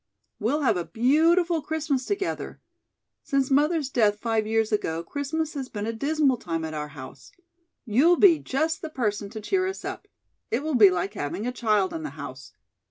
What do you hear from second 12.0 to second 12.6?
the house.